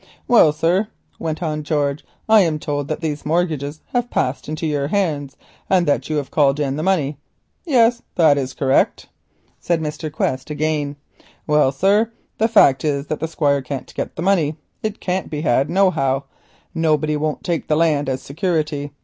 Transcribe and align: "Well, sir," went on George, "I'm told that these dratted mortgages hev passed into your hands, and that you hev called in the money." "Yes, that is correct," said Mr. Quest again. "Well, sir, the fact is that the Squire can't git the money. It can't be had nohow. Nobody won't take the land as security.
"Well, 0.27 0.51
sir," 0.51 0.87
went 1.19 1.43
on 1.43 1.61
George, 1.61 2.03
"I'm 2.27 2.57
told 2.57 2.87
that 2.87 3.01
these 3.01 3.19
dratted 3.19 3.25
mortgages 3.27 3.81
hev 3.93 4.09
passed 4.09 4.49
into 4.49 4.65
your 4.65 4.87
hands, 4.87 5.37
and 5.69 5.85
that 5.85 6.09
you 6.09 6.15
hev 6.15 6.31
called 6.31 6.59
in 6.59 6.75
the 6.75 6.81
money." 6.81 7.17
"Yes, 7.65 8.01
that 8.15 8.35
is 8.35 8.55
correct," 8.55 9.09
said 9.59 9.79
Mr. 9.79 10.11
Quest 10.11 10.49
again. 10.49 10.95
"Well, 11.45 11.71
sir, 11.71 12.11
the 12.39 12.47
fact 12.47 12.83
is 12.83 13.05
that 13.05 13.19
the 13.19 13.27
Squire 13.27 13.61
can't 13.61 13.93
git 13.93 14.15
the 14.15 14.23
money. 14.23 14.55
It 14.81 14.99
can't 15.01 15.29
be 15.29 15.41
had 15.41 15.69
nohow. 15.69 16.23
Nobody 16.73 17.15
won't 17.15 17.43
take 17.43 17.67
the 17.67 17.75
land 17.77 18.09
as 18.09 18.23
security. 18.23 18.93